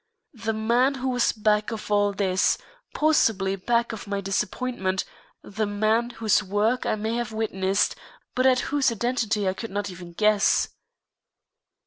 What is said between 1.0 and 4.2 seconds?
was back of all this, possibly back of my